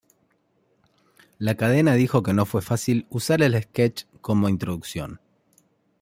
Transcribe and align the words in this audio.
La 1.37 1.53
cadena 1.57 1.93
dijo 1.93 2.23
que 2.23 2.33
no 2.33 2.47
fue 2.47 2.63
fácil 2.63 3.05
usar 3.11 3.43
el 3.43 3.61
sketch 3.61 4.05
como 4.21 4.49
introducción. 4.49 5.19